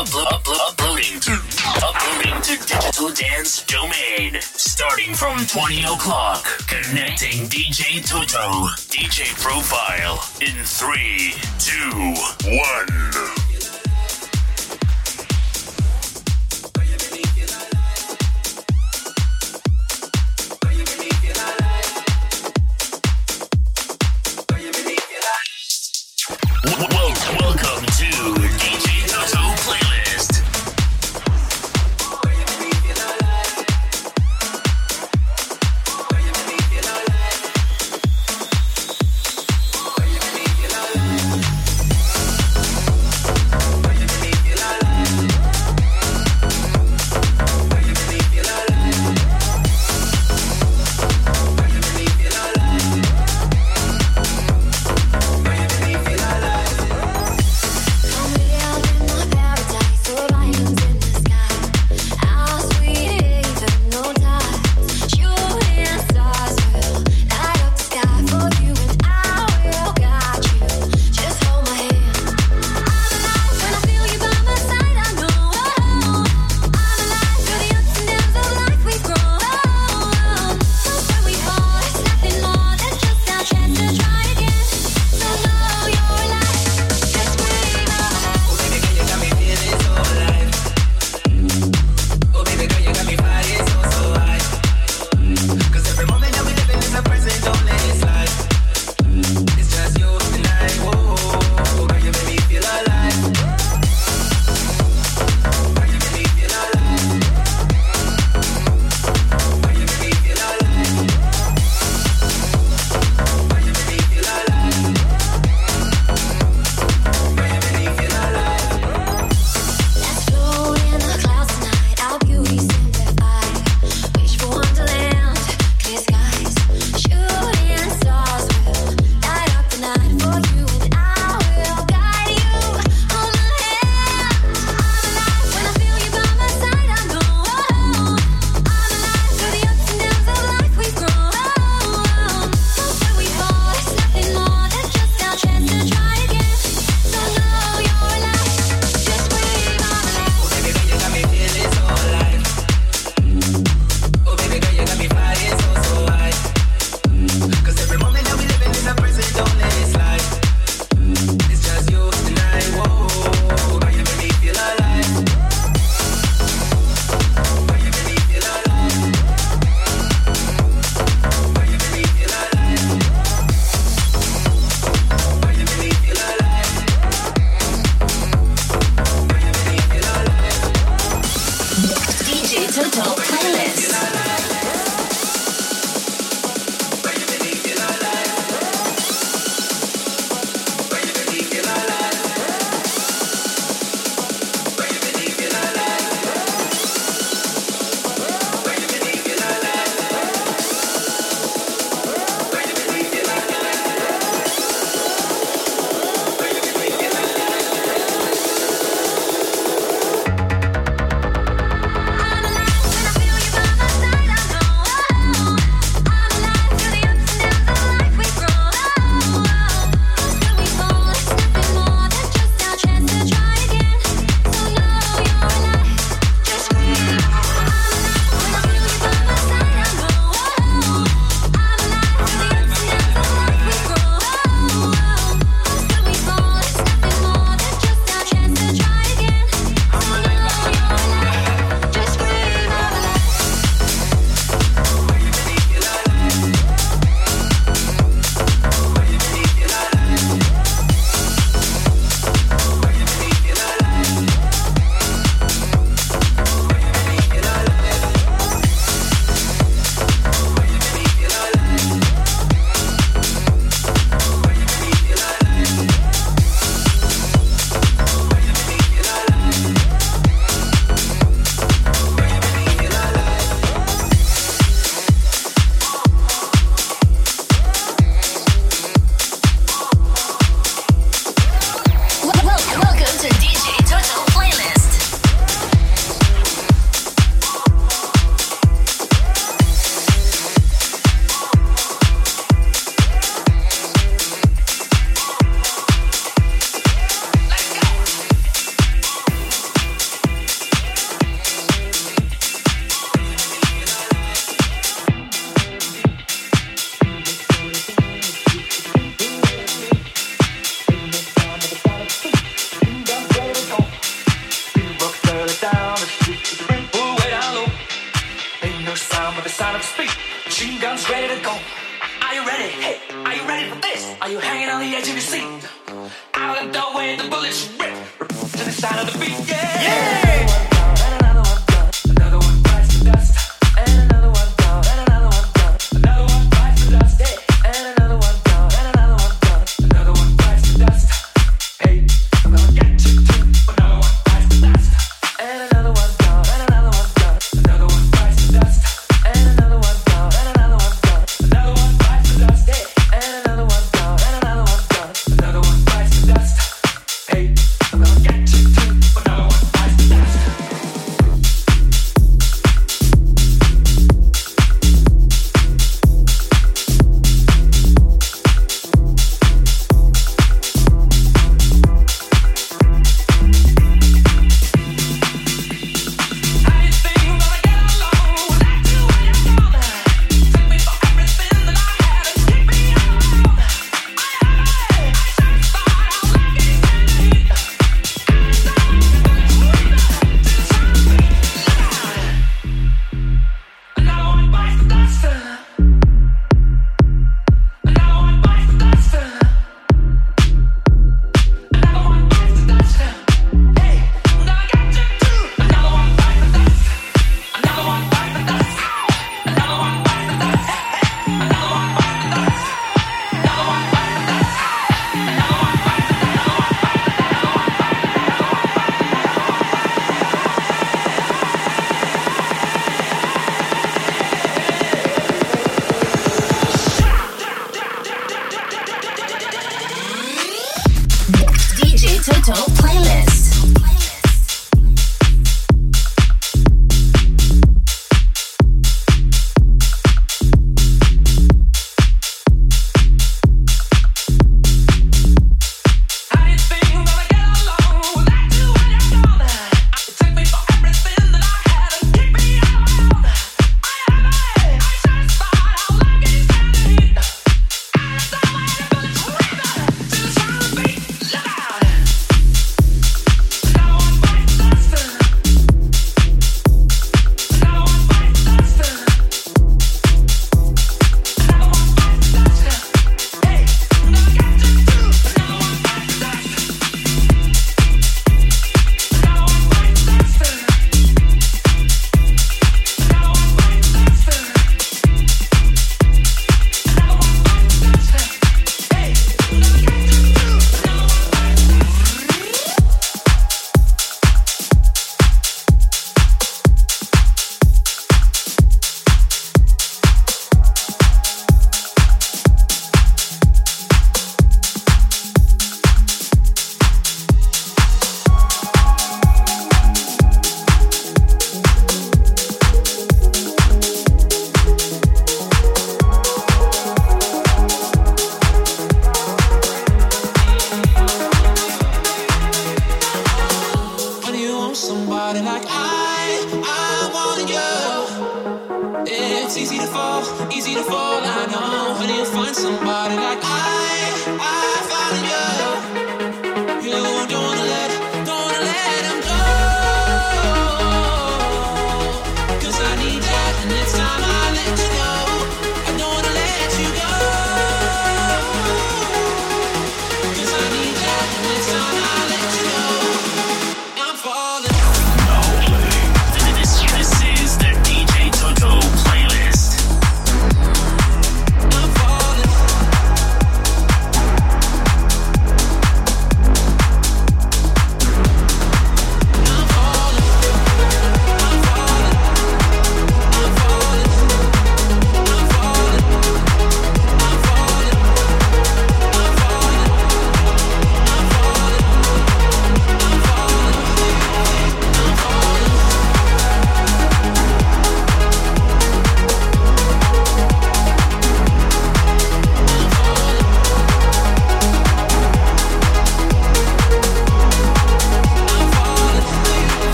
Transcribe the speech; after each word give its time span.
Uploading 0.00 1.20
to 1.20 1.32
uploading 1.84 2.40
to 2.40 2.56
digital 2.66 3.10
dance 3.10 3.62
domain. 3.64 4.40
Starting 4.40 5.12
from 5.14 5.44
20 5.44 5.82
o'clock. 5.82 6.42
Connecting 6.66 7.46
DJ 7.50 8.02
Toto. 8.08 8.68
DJ 8.88 9.28
profile 9.38 10.24
in 10.40 10.64
3, 10.64 11.34
2, 11.58 12.14
1. 13.44 13.49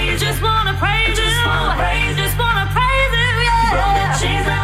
praise, 0.00 0.12
You. 0.12 0.18
just 0.18 0.42
wanna 0.42 0.74
praise 0.78 1.18
You. 1.18 2.16
Just 2.16 2.38
wanna 2.38 2.66
praise 2.72 3.12
You, 3.12 3.28
yeah. 3.48 3.70
Brother 3.72 4.08
Jesus. 4.20 4.59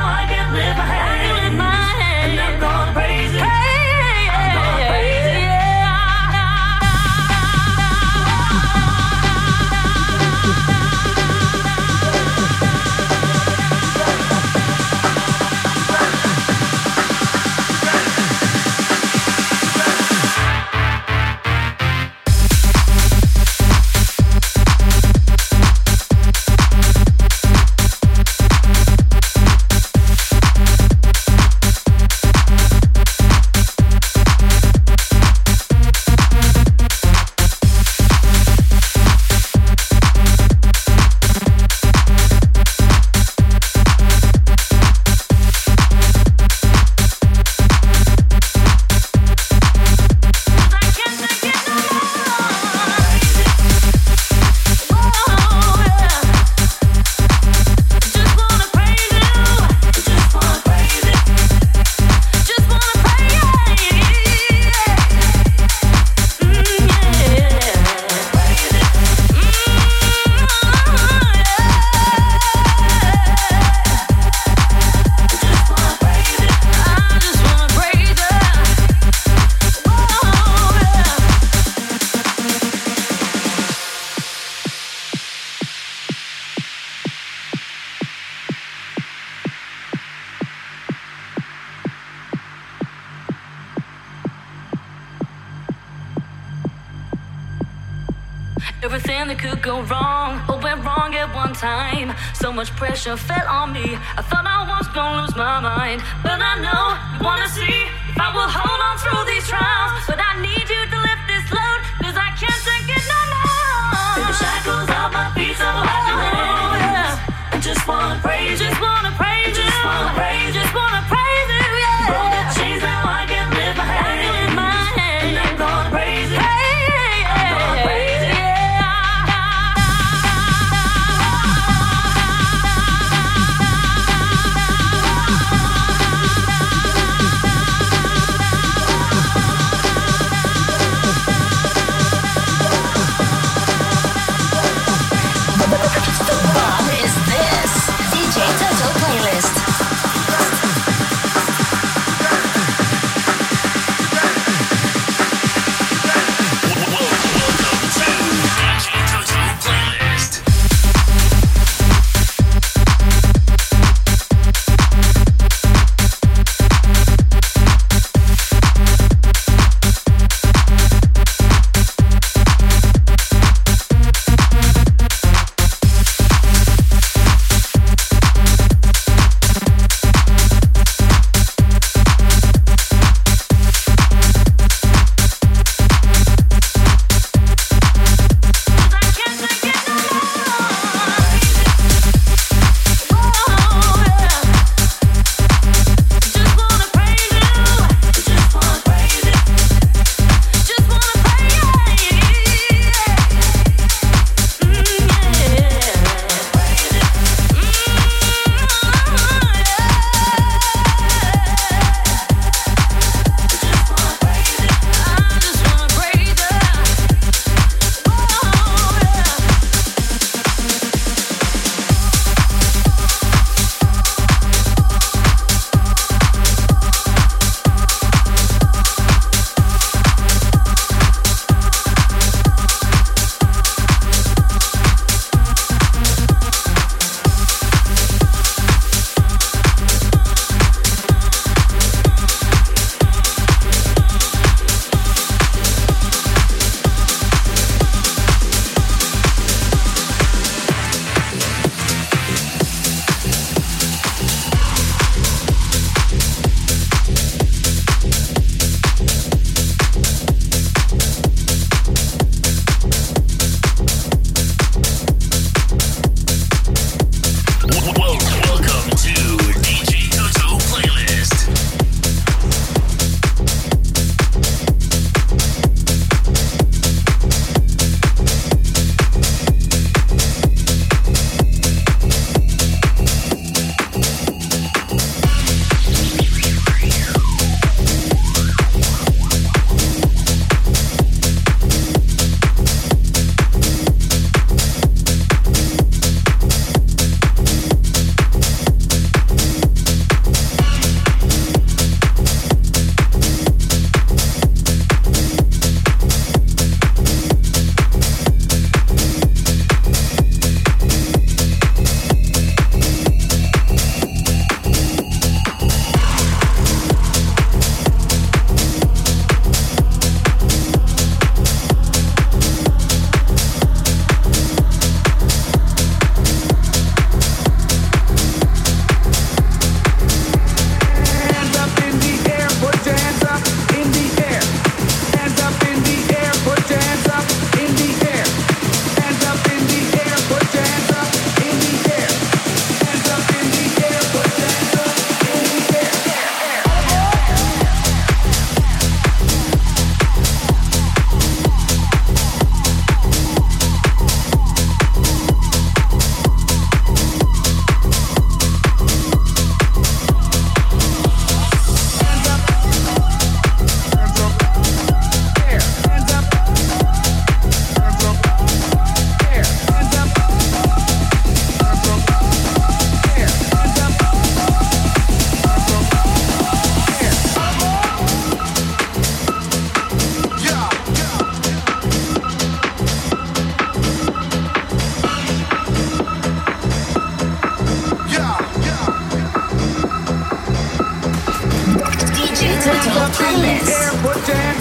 Feelings. 393.12 394.55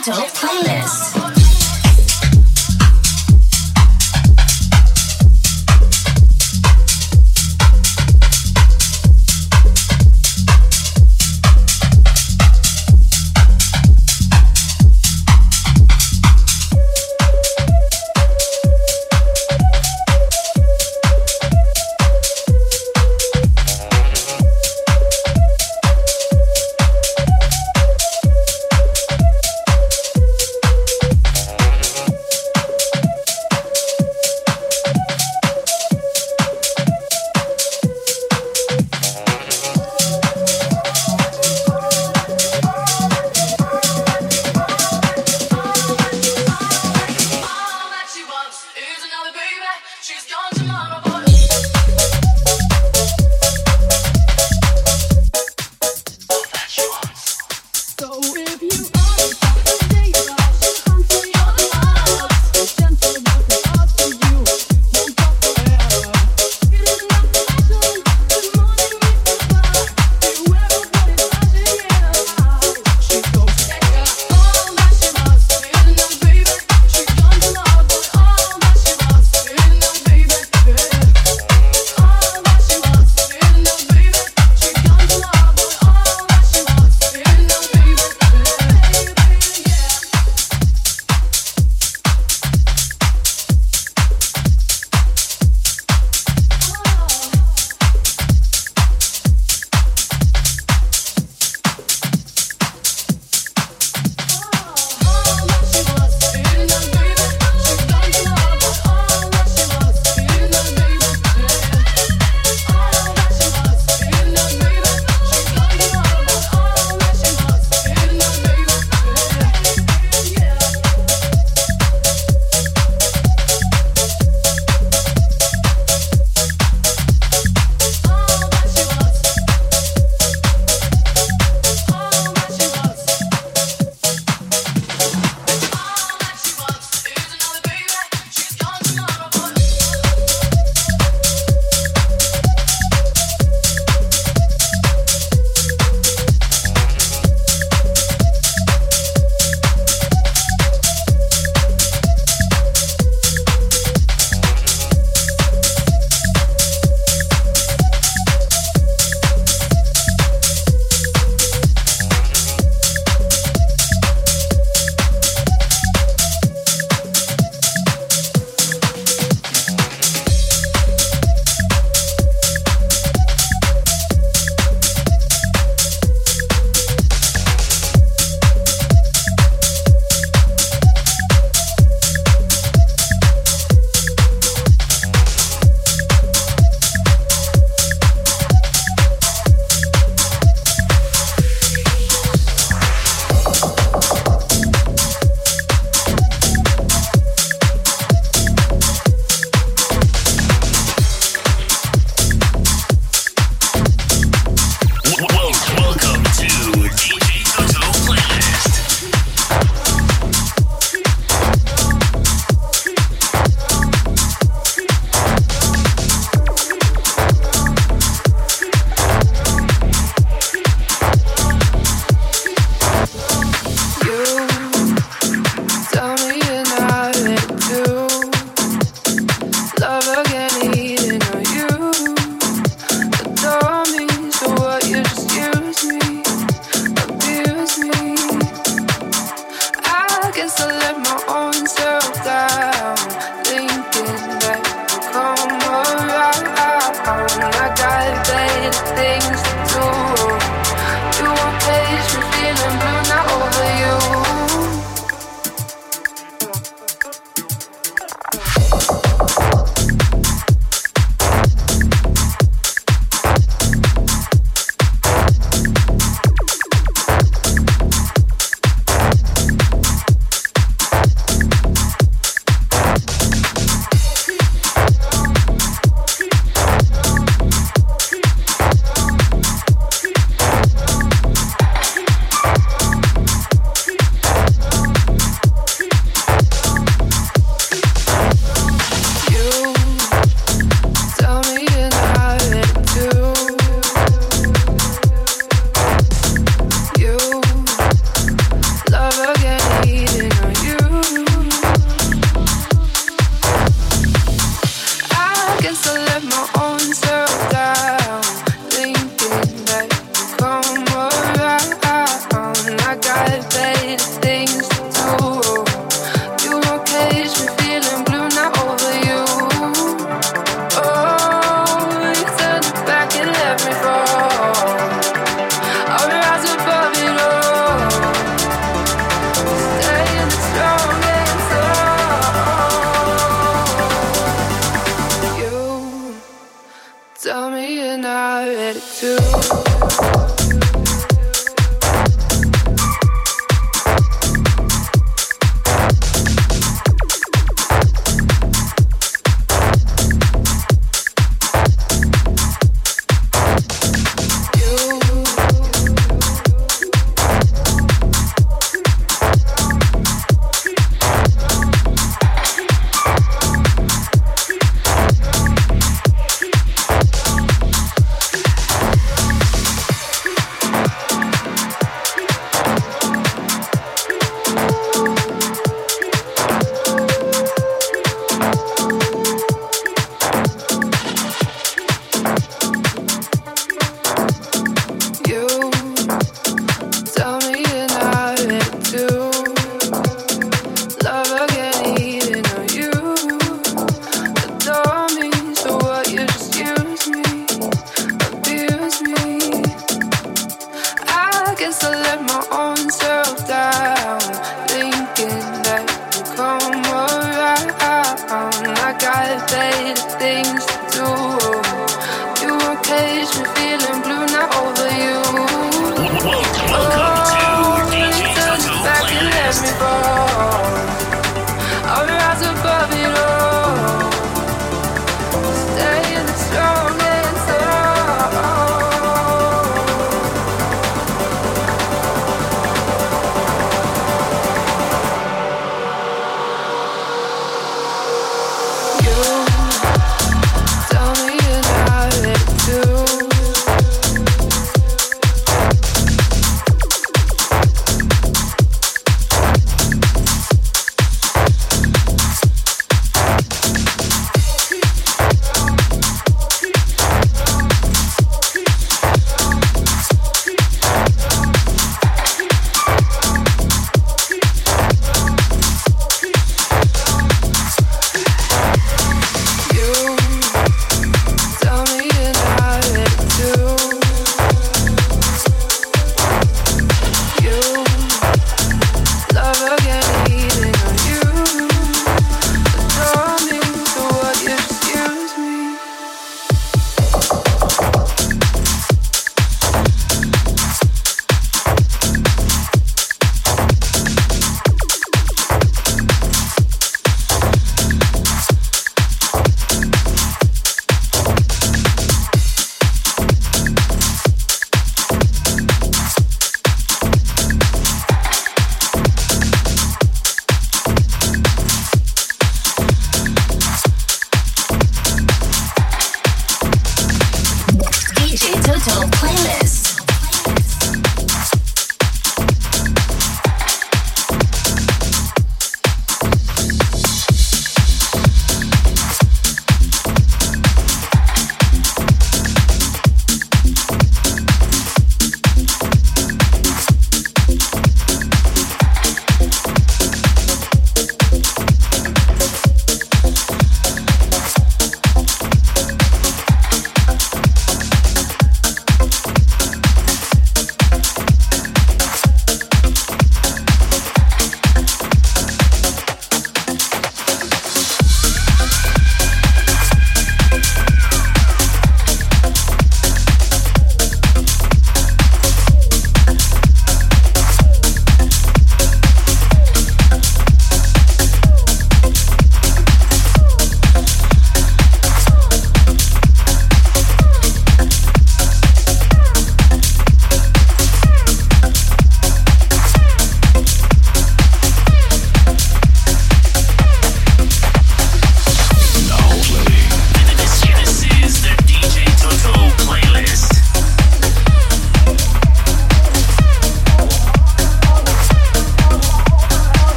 Adult 0.00 0.32
Playlist. 0.32 1.19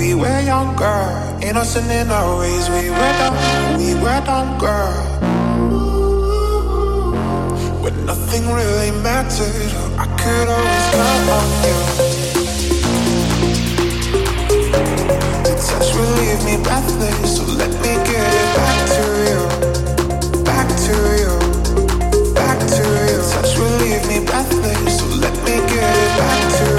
We 0.00 0.14
were 0.14 0.40
young, 0.40 0.76
girl, 0.76 1.38
innocent 1.42 1.90
in 1.90 2.10
our 2.10 2.38
ways. 2.38 2.70
We 2.70 2.88
were 2.88 3.12
dumb, 3.20 3.36
we 3.76 3.92
were 4.00 4.20
dumb, 4.24 4.56
girl. 4.58 4.96
When 7.82 8.06
nothing 8.06 8.48
really 8.48 8.92
mattered, 9.02 9.70
I 10.00 10.06
could 10.16 10.48
always 10.56 10.86
count 10.96 11.28
on 11.36 11.48
you. 11.68 11.78
The 15.44 15.52
touch 15.68 15.90
will 15.94 16.12
leave 16.16 16.42
me 16.48 16.56
breathless, 16.64 17.36
so 17.36 17.44
let 17.60 17.72
me 17.84 17.92
get 18.08 18.30
it 18.40 18.48
back 18.56 18.78
to 18.96 19.04
you, 19.28 19.40
back 20.48 20.68
to 20.86 20.94
you, 21.20 21.32
back 22.32 22.58
to 22.58 22.84
you. 23.04 23.20
Touch 23.32 23.52
will 23.58 23.76
leave 23.84 24.04
me 24.08 24.18
breathless, 24.24 24.96
so 24.98 25.04
let 25.20 25.36
me 25.44 25.60
get 25.68 25.92
it 25.92 26.12
back 26.16 26.40
to 26.56 26.64
you. 26.64 26.69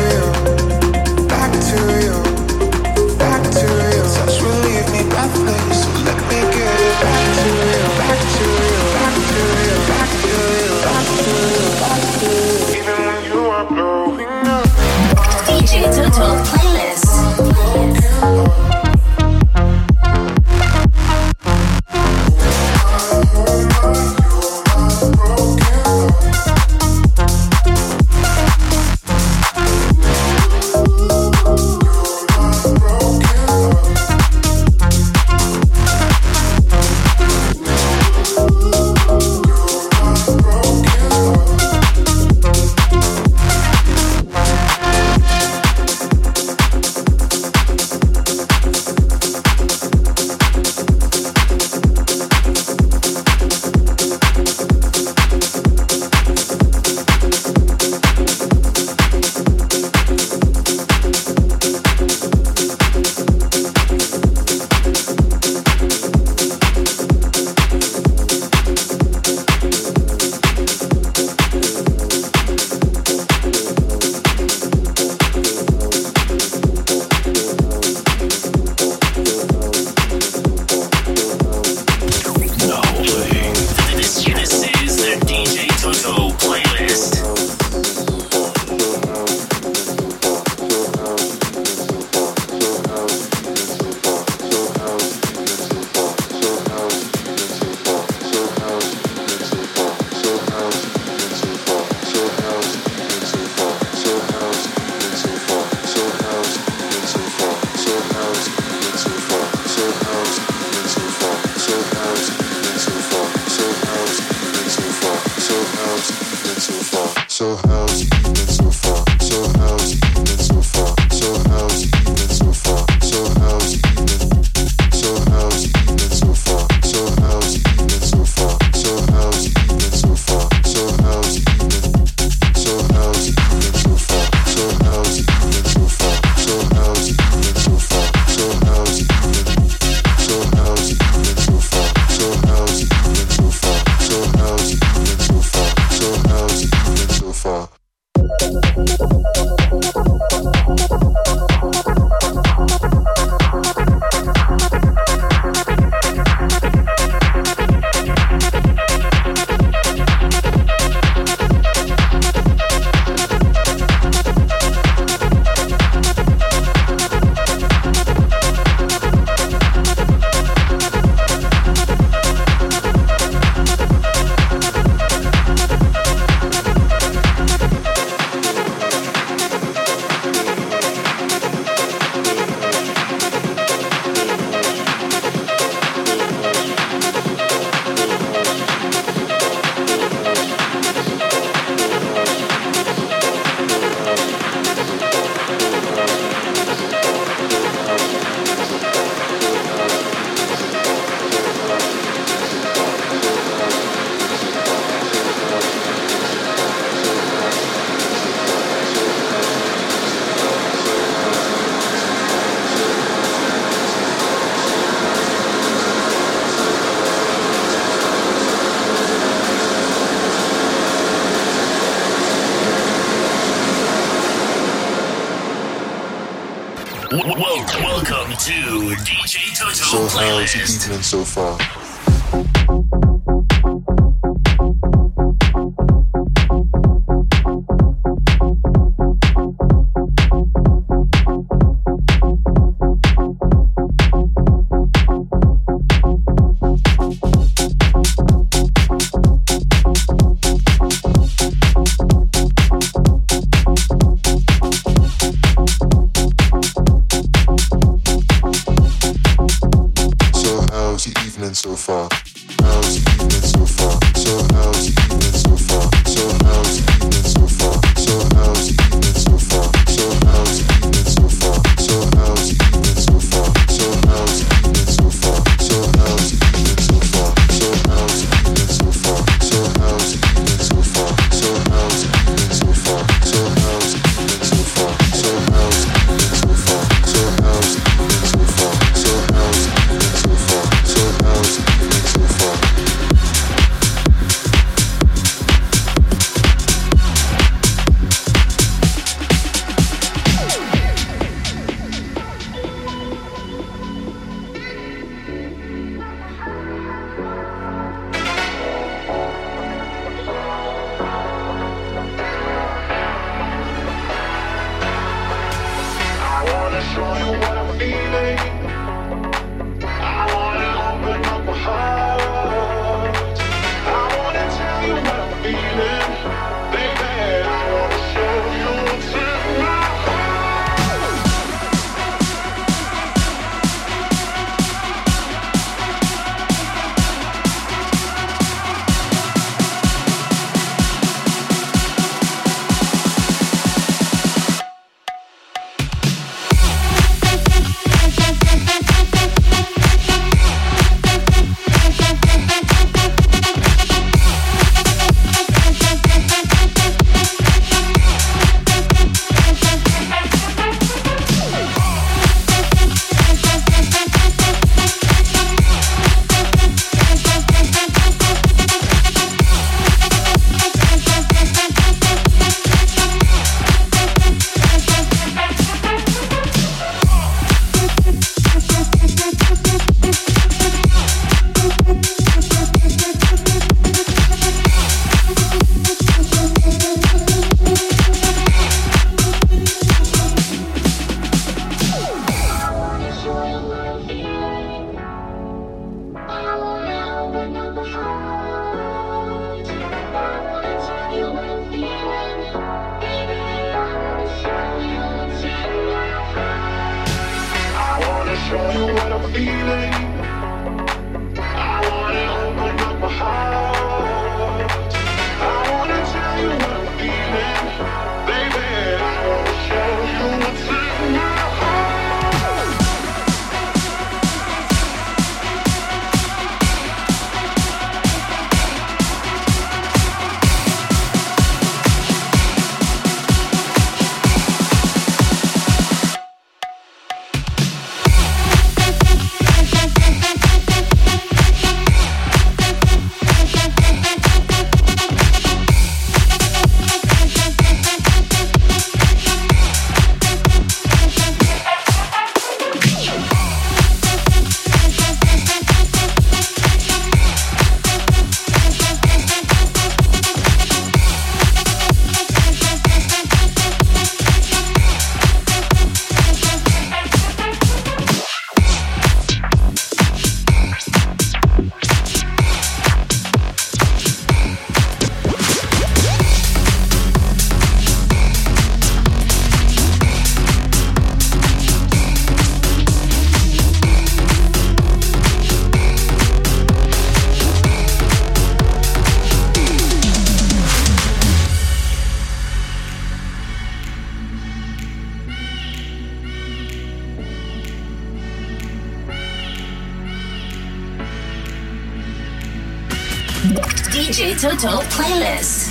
DJ 504.12 504.36
Toto 504.36 504.84
playlist. 504.90 505.71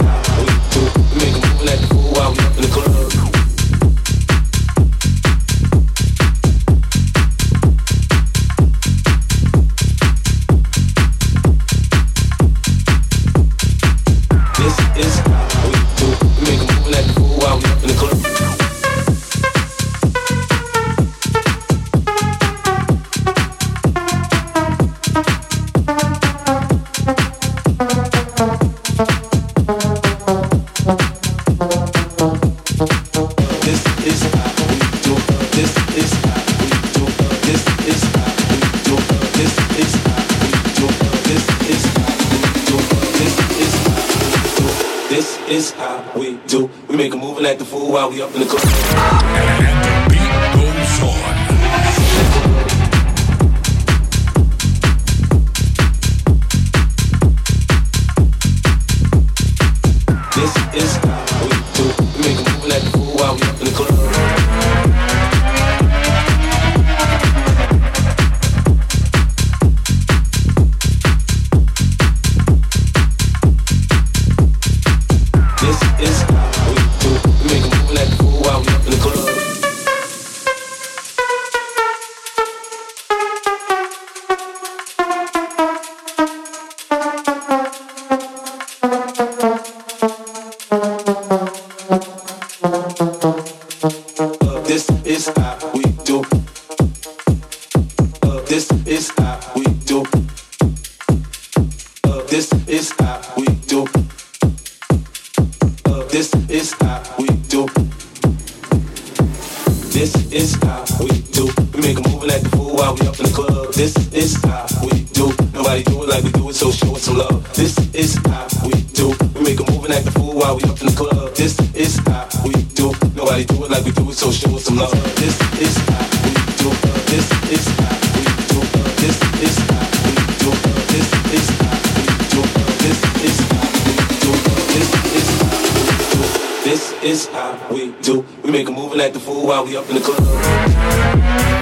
It's 137.03 137.25
how 137.25 137.57
we 137.71 137.93
do. 138.03 138.23
We 138.43 138.51
make 138.51 138.67
a 138.67 138.71
move 138.71 138.91
and 138.91 139.01
act 139.01 139.15
the 139.15 139.19
fool 139.19 139.47
while 139.47 139.65
we 139.65 139.75
up 139.75 139.89
in 139.89 139.95
the 139.95 140.01
club. 140.01 141.60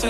The 0.00 0.06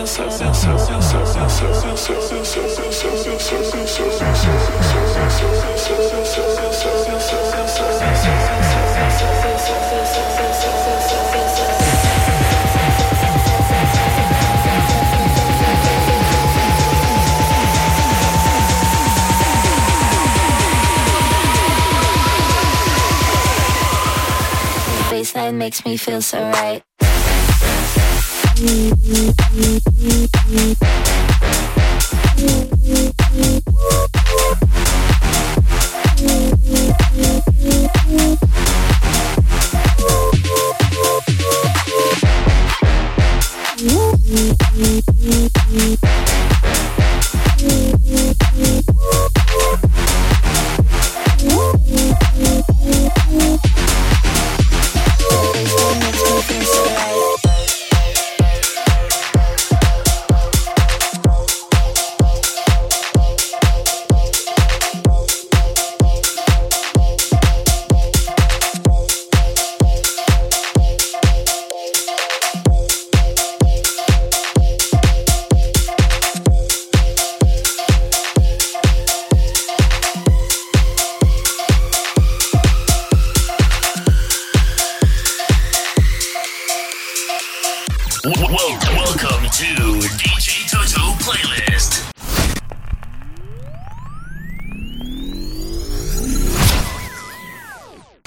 baseline 25.11 25.55
makes 25.55 25.85
me 25.87 25.97
feel 25.97 26.21
so 26.21 26.43
right. 26.51 26.88
Thank 28.59 28.99
you. 30.51 31.08